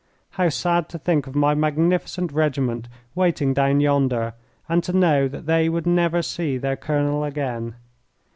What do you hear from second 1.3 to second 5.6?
my magnificent regiment waiting down yonder, and to know that